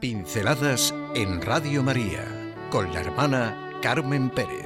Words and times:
Pinceladas 0.00 0.94
en 1.14 1.42
Radio 1.42 1.82
María 1.82 2.26
con 2.70 2.90
la 2.94 3.00
hermana 3.00 3.70
Carmen 3.82 4.30
Pérez. 4.30 4.64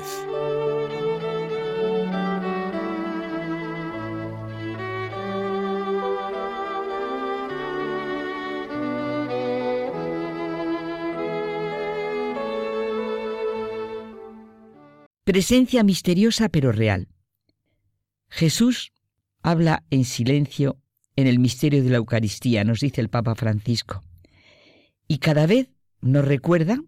Presencia 15.24 15.82
misteriosa 15.82 16.48
pero 16.48 16.70
real. 16.70 17.08
Jesús 18.28 18.92
habla 19.42 19.82
en 19.90 20.04
silencio 20.04 20.78
en 21.16 21.26
el 21.26 21.40
misterio 21.40 21.82
de 21.82 21.90
la 21.90 21.96
Eucaristía, 21.96 22.62
nos 22.62 22.78
dice 22.78 23.00
el 23.00 23.08
Papa 23.08 23.34
Francisco. 23.34 24.00
Y 25.08 25.18
cada 25.18 25.46
vez 25.46 25.70
nos 26.00 26.24
recuerda 26.24 26.82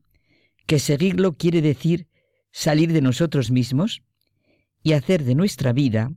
que 0.66 0.78
seguirlo 0.78 1.36
quiere 1.36 1.62
decir 1.62 2.08
salir 2.50 2.92
de 2.92 3.02
nosotros 3.02 3.50
mismos 3.50 4.02
y 4.82 4.92
hacer 4.92 5.24
de 5.24 5.34
nuestra 5.34 5.72
vida 5.72 6.12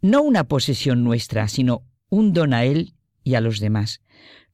no 0.00 0.22
una 0.22 0.44
posesión 0.44 1.02
nuestra, 1.02 1.48
sino 1.48 1.84
un 2.08 2.32
don 2.32 2.54
a 2.54 2.64
Él 2.64 2.94
y 3.24 3.34
a 3.34 3.40
los 3.40 3.60
demás. 3.60 4.02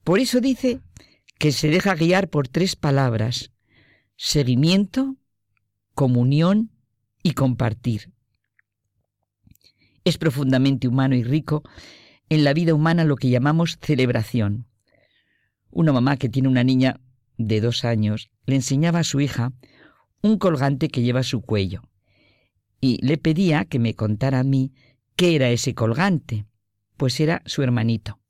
Por 0.04 0.18
eso 0.18 0.40
dice 0.40 0.80
que 1.38 1.52
se 1.52 1.68
deja 1.68 1.94
guiar 1.94 2.28
por 2.28 2.48
tres 2.48 2.76
palabras, 2.76 3.52
seguimiento, 4.16 5.16
comunión 5.94 6.70
y 7.22 7.32
compartir. 7.32 8.12
Es 10.04 10.18
profundamente 10.18 10.88
humano 10.88 11.14
y 11.14 11.22
rico 11.22 11.62
en 12.28 12.44
la 12.44 12.54
vida 12.54 12.74
humana 12.74 13.04
lo 13.04 13.16
que 13.16 13.28
llamamos 13.28 13.78
celebración. 13.80 14.66
Una 15.72 15.92
mamá 15.92 16.16
que 16.16 16.28
tiene 16.28 16.48
una 16.48 16.62
niña 16.62 17.00
de 17.38 17.60
dos 17.60 17.84
años 17.84 18.30
le 18.46 18.54
enseñaba 18.54 19.00
a 19.00 19.04
su 19.04 19.20
hija 19.20 19.52
un 20.22 20.38
colgante 20.38 20.88
que 20.88 21.02
lleva 21.02 21.20
a 21.20 21.24
su 21.24 21.40
cuello 21.40 21.82
y 22.80 23.04
le 23.04 23.16
pedía 23.16 23.64
que 23.64 23.78
me 23.78 23.94
contara 23.94 24.40
a 24.40 24.44
mí 24.44 24.72
qué 25.16 25.34
era 25.34 25.50
ese 25.50 25.74
colgante, 25.74 26.46
pues 26.96 27.18
era 27.20 27.42
su 27.46 27.62
hermanito, 27.62 28.20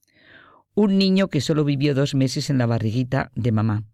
un 0.74 0.98
niño 0.98 1.28
que 1.28 1.40
solo 1.40 1.64
vivió 1.64 1.94
dos 1.94 2.14
meses 2.14 2.48
en 2.48 2.58
la 2.58 2.66
barriguita 2.66 3.32
de 3.34 3.52
mamá. 3.52 3.84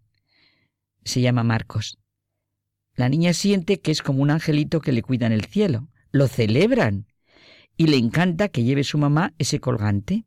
Se 1.03 1.21
llama 1.21 1.43
Marcos. 1.43 1.97
La 2.95 3.09
niña 3.09 3.33
siente 3.33 3.79
que 3.79 3.91
es 3.91 4.01
como 4.01 4.21
un 4.21 4.29
angelito 4.29 4.81
que 4.81 4.91
le 4.91 5.01
cuida 5.01 5.25
en 5.25 5.31
el 5.31 5.45
cielo. 5.45 5.87
Lo 6.11 6.27
celebran 6.27 7.07
y 7.77 7.87
le 7.87 7.95
encanta 7.97 8.49
que 8.49 8.63
lleve 8.63 8.83
su 8.83 8.97
mamá 8.97 9.33
ese 9.37 9.59
colgante. 9.59 10.25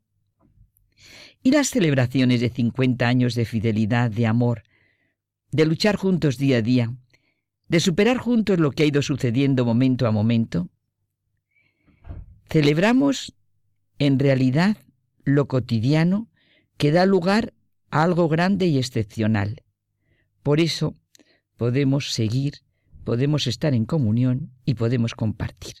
Y 1.43 1.51
las 1.51 1.67
celebraciones 1.69 2.39
de 2.39 2.49
50 2.49 3.05
años 3.05 3.35
de 3.35 3.43
fidelidad, 3.43 4.09
de 4.09 4.25
amor, 4.25 4.63
de 5.51 5.65
luchar 5.65 5.97
juntos 5.97 6.37
día 6.37 6.57
a 6.57 6.61
día, 6.61 6.93
de 7.67 7.79
superar 7.81 8.17
juntos 8.17 8.59
lo 8.59 8.71
que 8.71 8.83
ha 8.83 8.85
ido 8.85 9.01
sucediendo 9.01 9.65
momento 9.65 10.07
a 10.07 10.11
momento. 10.11 10.69
Celebramos 12.49 13.35
en 13.99 14.19
realidad 14.19 14.77
lo 15.25 15.47
cotidiano 15.47 16.29
que 16.77 16.91
da 16.91 17.05
lugar 17.05 17.53
a 17.91 18.03
algo 18.03 18.29
grande 18.29 18.67
y 18.67 18.77
excepcional. 18.77 19.63
Por 20.43 20.59
eso 20.59 20.95
podemos 21.57 22.13
seguir, 22.13 22.61
podemos 23.03 23.47
estar 23.47 23.73
en 23.73 23.85
comunión 23.85 24.51
y 24.65 24.75
podemos 24.75 25.13
compartir. 25.13 25.75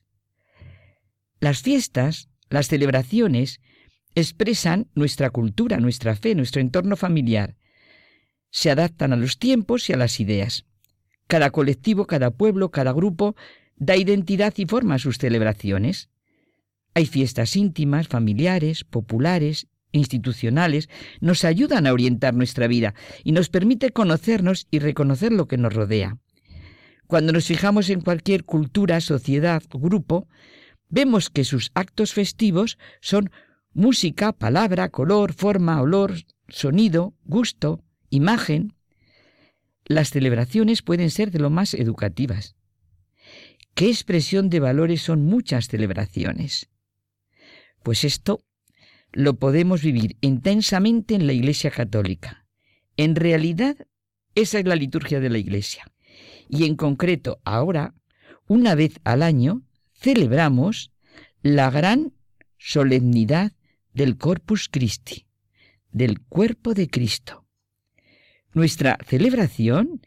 Las 1.39 1.61
fiestas, 1.61 2.29
las 2.49 2.67
celebraciones, 2.67 3.59
expresan 4.15 4.87
nuestra 4.95 5.29
cultura, 5.29 5.79
nuestra 5.79 6.15
fe, 6.15 6.35
nuestro 6.35 6.61
entorno 6.61 6.95
familiar. 6.95 7.55
Se 8.49 8.69
adaptan 8.69 9.13
a 9.13 9.15
los 9.15 9.39
tiempos 9.39 9.89
y 9.89 9.93
a 9.93 9.97
las 9.97 10.19
ideas. 10.19 10.65
Cada 11.27 11.49
colectivo, 11.49 12.05
cada 12.05 12.31
pueblo, 12.31 12.69
cada 12.71 12.91
grupo 12.91 13.35
da 13.75 13.95
identidad 13.95 14.53
y 14.57 14.65
forma 14.65 14.95
a 14.95 14.99
sus 14.99 15.17
celebraciones. 15.17 16.09
Hay 16.93 17.05
fiestas 17.05 17.55
íntimas, 17.55 18.07
familiares, 18.07 18.83
populares, 18.83 19.67
institucionales, 19.91 20.89
nos 21.21 21.45
ayudan 21.45 21.87
a 21.87 21.93
orientar 21.93 22.33
nuestra 22.33 22.67
vida 22.67 22.93
y 23.23 23.31
nos 23.31 23.49
permite 23.49 23.91
conocernos 23.91 24.67
y 24.69 24.79
reconocer 24.79 25.31
lo 25.31 25.47
que 25.47 25.57
nos 25.57 25.73
rodea. 25.73 26.17
Cuando 27.07 27.31
nos 27.31 27.45
fijamos 27.45 27.89
en 27.89 28.01
cualquier 28.01 28.43
cultura, 28.43 28.99
sociedad, 29.01 29.63
grupo, 29.71 30.27
vemos 30.89 31.29
que 31.29 31.43
sus 31.43 31.71
actos 31.75 32.13
festivos 32.13 32.77
son 33.01 33.29
música, 33.73 34.31
palabra, 34.31 34.89
color, 34.89 35.33
forma, 35.33 35.81
olor, 35.81 36.13
sonido, 36.47 37.13
gusto, 37.23 37.83
imagen. 38.09 38.73
Las 39.85 40.09
celebraciones 40.09 40.81
pueden 40.81 41.09
ser 41.09 41.31
de 41.31 41.39
lo 41.39 41.49
más 41.49 41.73
educativas. 41.73 42.55
¿Qué 43.73 43.87
expresión 43.87 44.49
de 44.49 44.59
valores 44.59 45.01
son 45.01 45.25
muchas 45.25 45.67
celebraciones? 45.67 46.69
Pues 47.81 48.03
esto 48.03 48.45
lo 49.11 49.35
podemos 49.35 49.81
vivir 49.81 50.17
intensamente 50.21 51.15
en 51.15 51.27
la 51.27 51.33
Iglesia 51.33 51.71
Católica. 51.71 52.45
En 52.97 53.15
realidad, 53.15 53.75
esa 54.35 54.59
es 54.59 54.65
la 54.65 54.75
liturgia 54.75 55.19
de 55.19 55.29
la 55.29 55.37
Iglesia. 55.37 55.85
Y 56.47 56.65
en 56.65 56.75
concreto, 56.75 57.39
ahora, 57.43 57.95
una 58.47 58.75
vez 58.75 58.99
al 59.03 59.23
año, 59.23 59.63
celebramos 59.93 60.91
la 61.41 61.69
gran 61.69 62.13
solemnidad 62.57 63.51
del 63.93 64.17
Corpus 64.17 64.69
Christi, 64.69 65.27
del 65.91 66.21
cuerpo 66.21 66.73
de 66.73 66.87
Cristo. 66.89 67.45
Nuestra 68.53 68.97
celebración 69.07 70.01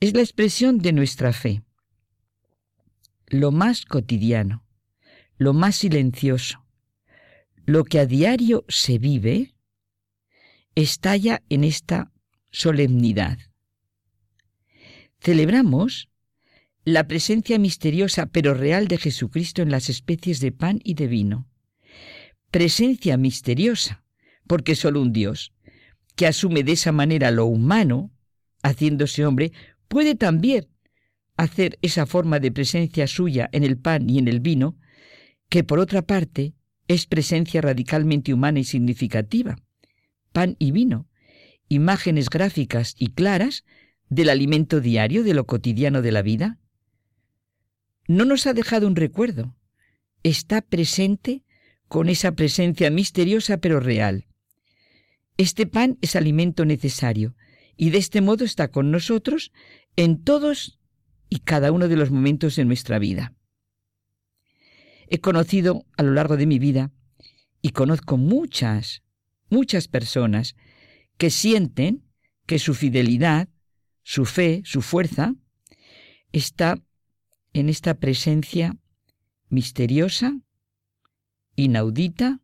es 0.00 0.14
la 0.14 0.20
expresión 0.20 0.78
de 0.78 0.92
nuestra 0.92 1.32
fe. 1.32 1.62
Lo 3.26 3.50
más 3.50 3.84
cotidiano, 3.86 4.64
lo 5.38 5.54
más 5.54 5.76
silencioso, 5.76 6.64
lo 7.64 7.84
que 7.84 8.00
a 8.00 8.06
diario 8.06 8.64
se 8.68 8.98
vive, 8.98 9.54
estalla 10.74 11.42
en 11.48 11.64
esta 11.64 12.12
solemnidad. 12.50 13.38
Celebramos 15.20 16.08
la 16.84 17.06
presencia 17.06 17.58
misteriosa 17.58 18.26
pero 18.26 18.54
real 18.54 18.88
de 18.88 18.98
Jesucristo 18.98 19.62
en 19.62 19.70
las 19.70 19.88
especies 19.88 20.40
de 20.40 20.52
pan 20.52 20.80
y 20.82 20.94
de 20.94 21.06
vino 21.06 21.51
presencia 22.52 23.16
misteriosa, 23.16 24.04
porque 24.46 24.76
solo 24.76 25.00
un 25.00 25.12
Dios, 25.12 25.52
que 26.14 26.26
asume 26.26 26.62
de 26.62 26.72
esa 26.72 26.92
manera 26.92 27.30
lo 27.30 27.46
humano, 27.46 28.12
haciéndose 28.62 29.24
hombre, 29.24 29.52
puede 29.88 30.14
también 30.14 30.68
hacer 31.36 31.78
esa 31.80 32.04
forma 32.04 32.38
de 32.40 32.52
presencia 32.52 33.06
suya 33.06 33.48
en 33.52 33.64
el 33.64 33.78
pan 33.78 34.08
y 34.08 34.18
en 34.18 34.28
el 34.28 34.40
vino, 34.40 34.76
que 35.48 35.64
por 35.64 35.78
otra 35.78 36.02
parte 36.02 36.54
es 36.88 37.06
presencia 37.06 37.62
radicalmente 37.62 38.34
humana 38.34 38.60
y 38.60 38.64
significativa. 38.64 39.56
Pan 40.32 40.56
y 40.58 40.72
vino, 40.72 41.08
imágenes 41.68 42.28
gráficas 42.28 42.94
y 42.98 43.12
claras 43.12 43.64
del 44.10 44.28
alimento 44.28 44.82
diario, 44.82 45.24
de 45.24 45.32
lo 45.32 45.46
cotidiano 45.46 46.02
de 46.02 46.12
la 46.12 46.20
vida. 46.20 46.58
No 48.08 48.26
nos 48.26 48.46
ha 48.46 48.52
dejado 48.52 48.86
un 48.86 48.96
recuerdo, 48.96 49.56
está 50.22 50.60
presente 50.60 51.44
con 51.92 52.08
esa 52.08 52.32
presencia 52.32 52.90
misteriosa 52.90 53.58
pero 53.58 53.78
real. 53.78 54.26
Este 55.36 55.66
pan 55.66 55.98
es 56.00 56.16
alimento 56.16 56.64
necesario 56.64 57.36
y 57.76 57.90
de 57.90 57.98
este 57.98 58.22
modo 58.22 58.46
está 58.46 58.68
con 58.68 58.90
nosotros 58.90 59.52
en 59.96 60.24
todos 60.24 60.80
y 61.28 61.40
cada 61.40 61.70
uno 61.70 61.88
de 61.88 61.96
los 61.96 62.10
momentos 62.10 62.56
de 62.56 62.64
nuestra 62.64 62.98
vida. 62.98 63.34
He 65.08 65.20
conocido 65.20 65.84
a 65.98 66.02
lo 66.02 66.14
largo 66.14 66.38
de 66.38 66.46
mi 66.46 66.58
vida 66.58 66.92
y 67.60 67.72
conozco 67.72 68.16
muchas, 68.16 69.02
muchas 69.50 69.86
personas 69.86 70.56
que 71.18 71.28
sienten 71.28 72.06
que 72.46 72.58
su 72.58 72.72
fidelidad, 72.72 73.50
su 74.02 74.24
fe, 74.24 74.62
su 74.64 74.80
fuerza, 74.80 75.34
está 76.32 76.78
en 77.52 77.68
esta 77.68 77.92
presencia 77.92 78.78
misteriosa, 79.50 80.38
inaudita, 81.56 82.40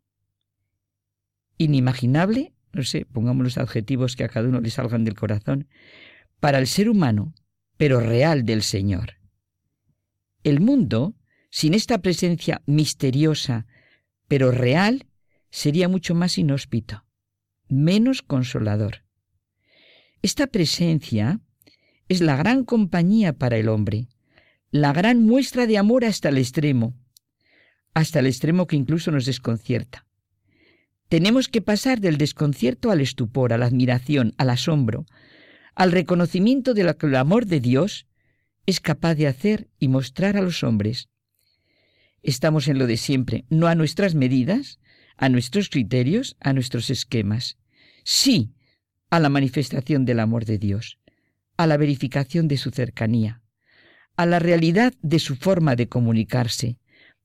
inimaginable, 1.57 2.53
no 2.73 2.83
sé, 2.83 3.07
pongamos 3.07 3.45
los 3.45 3.59
adjetivos 3.59 4.17
que 4.17 4.25
a 4.25 4.29
cada 4.29 4.49
uno 4.49 4.61
le 4.61 4.71
salgan 4.71 5.05
del 5.05 5.15
corazón, 5.15 5.69
para 6.41 6.59
el 6.59 6.67
ser 6.67 6.89
humano, 6.89 7.35
pero 7.77 8.01
real 8.01 8.45
del 8.45 8.63
Señor. 8.63 9.15
El 10.45 10.61
mundo, 10.61 11.17
sin 11.51 11.75
esta 11.75 11.99
presencia 11.99 12.63
misteriosa, 12.67 13.67
pero 14.29 14.51
real, 14.51 15.07
sería 15.51 15.89
mucho 15.89 16.15
más 16.15 16.39
inhóspito, 16.39 17.05
menos 17.69 18.23
consolador. 18.23 19.05
Esta 20.23 20.47
presencia 20.47 21.41
es 22.09 22.21
la 22.21 22.37
gran 22.37 22.65
compañía 22.65 23.33
para 23.33 23.57
el 23.57 23.69
hombre, 23.69 24.09
la 24.71 24.93
gran 24.93 25.25
muestra 25.25 25.67
de 25.67 25.79
amor 25.79 26.05
hasta 26.05 26.29
el 26.29 26.39
extremo, 26.39 26.95
hasta 27.99 28.21
el 28.21 28.27
extremo 28.29 28.69
que 28.69 28.77
incluso 28.77 29.11
nos 29.11 29.27
desconcierta. 29.27 30.07
Tenemos 31.09 31.49
que 31.49 31.61
pasar 31.61 31.99
del 31.99 32.17
desconcierto 32.17 32.93
al 32.93 33.01
estupor, 33.01 33.53
a 33.53 33.59
la 33.59 33.67
admiración, 33.67 34.35
al 34.39 34.51
asombro, 34.51 35.05
al 35.75 35.91
reconocimiento 35.91 36.75
de 36.75 36.85
lo 36.85 36.97
que 36.97 37.07
el 37.09 37.17
amor 37.17 37.47
de 37.47 37.59
Dios 37.59 38.07
es 38.67 38.79
capaz 38.79 39.17
de 39.17 39.27
hacer 39.27 39.69
y 39.81 39.89
mostrar 39.89 40.37
a 40.37 40.43
los 40.43 40.63
hombres. 40.63 41.09
Estamos 42.23 42.69
en 42.69 42.79
lo 42.79 42.87
de 42.87 42.99
siempre, 42.99 43.47
no 43.51 43.67
a 43.67 43.75
nuestras 43.75 44.15
medidas, 44.15 44.79
a 45.17 45.29
nuestros 45.29 45.69
criterios, 45.69 46.37
a 46.39 46.53
nuestros 46.53 46.91
esquemas. 46.91 47.59
Sí 48.05 48.55
a 49.11 49.19
la 49.19 49.29
manifestación 49.29 50.05
del 50.05 50.21
amor 50.21 50.45
de 50.45 50.59
Dios, 50.59 51.01
a 51.57 51.67
la 51.67 51.77
verificación 51.77 52.47
de 52.47 52.59
su 52.59 52.71
cercanía, 52.71 53.43
a 54.17 54.25
la 54.25 54.39
realidad 54.39 54.95
de 55.03 55.19
su 55.19 55.35
forma 55.35 55.75
de 55.75 55.89
comunicarse, 55.89 56.79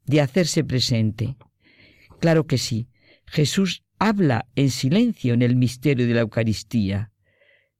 de 0.05 0.21
hacerse 0.21 0.63
presente. 0.63 1.35
Claro 2.19 2.45
que 2.47 2.57
sí, 2.57 2.87
Jesús 3.25 3.83
habla 3.99 4.47
en 4.55 4.69
silencio 4.69 5.33
en 5.33 5.41
el 5.41 5.55
misterio 5.55 6.07
de 6.07 6.13
la 6.13 6.21
Eucaristía, 6.21 7.11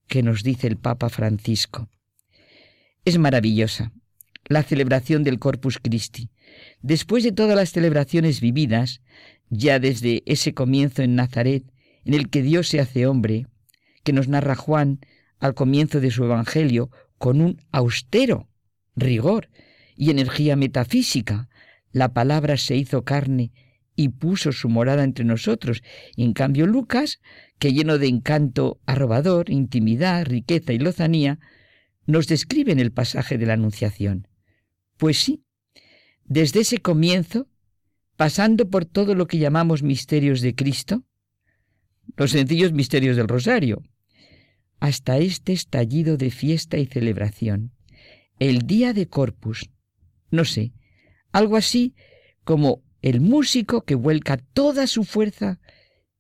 que 0.07 0.23
nos 0.23 0.43
dice 0.43 0.67
el 0.67 0.77
Papa 0.77 1.09
Francisco. 1.09 1.89
Es 3.05 3.17
maravillosa 3.17 3.91
la 4.45 4.63
celebración 4.63 5.23
del 5.23 5.39
Corpus 5.39 5.79
Christi. 5.79 6.29
Después 6.81 7.23
de 7.23 7.31
todas 7.31 7.55
las 7.55 7.71
celebraciones 7.71 8.41
vividas, 8.41 9.01
ya 9.49 9.79
desde 9.79 10.23
ese 10.25 10.53
comienzo 10.53 11.01
en 11.01 11.15
Nazaret, 11.15 11.63
en 12.05 12.13
el 12.13 12.29
que 12.29 12.41
Dios 12.41 12.67
se 12.67 12.79
hace 12.79 13.07
hombre, 13.07 13.47
que 14.03 14.13
nos 14.13 14.27
narra 14.27 14.55
Juan 14.55 14.99
al 15.39 15.53
comienzo 15.53 15.99
de 15.99 16.11
su 16.11 16.23
Evangelio, 16.23 16.89
con 17.17 17.41
un 17.41 17.61
austero 17.71 18.49
rigor 18.95 19.49
y 19.95 20.09
energía 20.09 20.55
metafísica, 20.55 21.49
la 21.93 22.13
palabra 22.13 22.57
se 22.57 22.75
hizo 22.75 23.05
carne 23.05 23.53
y 23.95 24.09
puso 24.09 24.51
su 24.51 24.67
morada 24.67 25.03
entre 25.03 25.23
nosotros. 25.23 25.83
Y 26.15 26.25
en 26.25 26.33
cambio 26.33 26.65
Lucas, 26.65 27.21
que 27.59 27.71
lleno 27.71 27.99
de 27.99 28.07
encanto 28.07 28.81
arrobador, 28.85 29.49
intimidad, 29.49 30.25
riqueza 30.25 30.73
y 30.73 30.79
lozanía, 30.79 31.39
nos 32.05 32.27
describe 32.27 32.71
en 32.71 32.79
el 32.79 32.91
pasaje 32.91 33.37
de 33.37 33.45
la 33.45 33.53
Anunciación. 33.53 34.27
Pues 34.97 35.19
sí, 35.19 35.45
desde 36.25 36.61
ese 36.61 36.79
comienzo, 36.79 37.47
pasando 38.17 38.69
por 38.69 38.85
todo 38.85 39.15
lo 39.15 39.27
que 39.27 39.37
llamamos 39.37 39.83
misterios 39.83 40.41
de 40.41 40.55
Cristo, 40.55 41.03
los 42.17 42.31
sencillos 42.31 42.73
misterios 42.73 43.15
del 43.15 43.27
rosario, 43.27 43.83
hasta 44.79 45.17
este 45.17 45.53
estallido 45.53 46.17
de 46.17 46.31
fiesta 46.31 46.77
y 46.77 46.85
celebración, 46.85 47.71
el 48.39 48.63
día 48.63 48.93
de 48.93 49.07
Corpus, 49.07 49.69
no 50.29 50.43
sé, 50.43 50.73
algo 51.33 51.57
así 51.57 51.93
como 52.45 52.81
el 53.01 53.19
músico 53.19 53.83
que 53.83 53.95
vuelca 53.95 54.37
toda 54.37 54.87
su 54.87 55.03
fuerza 55.03 55.59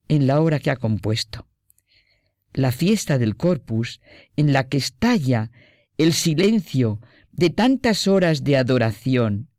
en 0.09 0.27
la 0.27 0.41
obra 0.41 0.59
que 0.59 0.69
ha 0.69 0.75
compuesto. 0.75 1.47
La 2.53 2.71
fiesta 2.71 3.17
del 3.17 3.37
Corpus, 3.37 4.01
en 4.35 4.51
la 4.51 4.67
que 4.67 4.77
estalla 4.77 5.51
el 5.97 6.13
silencio 6.13 6.99
de 7.31 7.49
tantas 7.49 8.07
horas 8.07 8.43
de 8.43 8.57
adoración, 8.57 9.49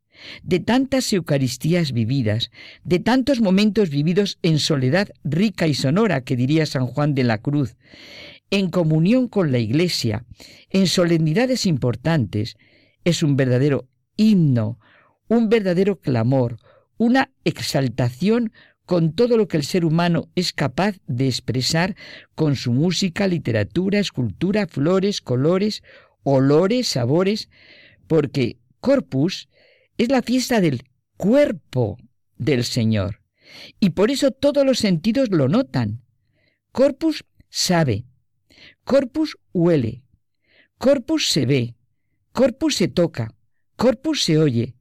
de 0.43 0.59
tantas 0.59 1.11
Eucaristías 1.11 1.91
vividas, 1.91 2.51
de 2.83 2.99
tantos 2.99 3.41
momentos 3.41 3.89
vividos 3.89 4.37
en 4.43 4.59
soledad 4.59 5.09
rica 5.23 5.67
y 5.67 5.73
sonora, 5.73 6.21
que 6.21 6.35
diría 6.35 6.65
San 6.65 6.87
Juan 6.87 7.15
de 7.15 7.23
la 7.23 7.39
Cruz, 7.39 7.75
en 8.49 8.69
comunión 8.69 9.27
con 9.27 9.51
la 9.51 9.59
Iglesia, 9.59 10.25
en 10.69 10.87
solemnidades 10.87 11.65
importantes, 11.65 12.55
es 13.03 13.23
un 13.23 13.35
verdadero 13.35 13.89
himno, 14.15 14.79
un 15.27 15.49
verdadero 15.49 15.97
clamor, 15.97 16.57
una 16.97 17.31
exaltación 17.43 18.51
con 18.85 19.13
todo 19.13 19.37
lo 19.37 19.47
que 19.47 19.57
el 19.57 19.63
ser 19.63 19.83
humano 19.83 20.29
es 20.35 20.53
capaz 20.53 20.97
de 21.07 21.27
expresar 21.27 21.95
con 22.35 22.55
su 22.55 22.71
música, 22.71 23.27
literatura, 23.27 23.99
escultura, 23.99 24.67
flores, 24.67 25.21
colores, 25.21 25.83
olores, 26.23 26.87
sabores, 26.87 27.49
porque 28.07 28.57
Corpus 28.79 29.49
es 29.97 30.09
la 30.09 30.21
fiesta 30.21 30.61
del 30.61 30.83
cuerpo 31.17 31.97
del 32.37 32.63
Señor. 32.63 33.21
Y 33.79 33.91
por 33.91 34.11
eso 34.11 34.31
todos 34.31 34.65
los 34.65 34.79
sentidos 34.79 35.29
lo 35.29 35.47
notan. 35.47 36.01
Corpus 36.71 37.25
sabe, 37.49 38.05
corpus 38.83 39.37
huele, 39.53 40.03
corpus 40.77 41.29
se 41.29 41.45
ve, 41.45 41.75
corpus 42.33 42.75
se 42.75 42.87
toca, 42.87 43.33
corpus 43.77 44.23
se 44.23 44.37
oye, 44.37 44.74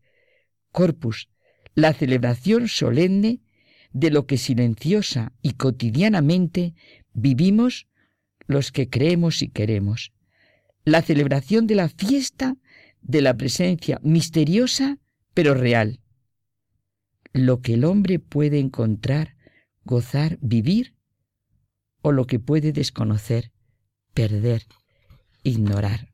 corpus, 0.74 1.28
la 1.76 1.94
celebración 1.94 2.68
solemne 2.68 3.40
de 3.92 4.10
lo 4.10 4.26
que 4.26 4.38
silenciosa 4.38 5.32
y 5.40 5.52
cotidianamente 5.52 6.74
vivimos 7.12 7.86
los 8.48 8.72
que 8.72 8.90
creemos 8.90 9.40
y 9.40 9.48
queremos. 9.48 10.12
La 10.84 11.00
celebración 11.00 11.68
de 11.68 11.76
la 11.76 11.88
fiesta 11.88 12.56
de 13.00 13.22
la 13.22 13.36
presencia 13.36 14.00
misteriosa 14.02 14.98
pero 15.32 15.54
real. 15.54 16.00
Lo 17.32 17.60
que 17.62 17.74
el 17.74 17.84
hombre 17.84 18.18
puede 18.18 18.58
encontrar, 18.58 19.36
gozar, 19.84 20.38
vivir, 20.40 20.94
o 22.02 22.10
lo 22.10 22.26
que 22.26 22.40
puede 22.40 22.72
desconocer, 22.72 23.52
perder, 24.12 24.66
ignorar. 25.44 26.13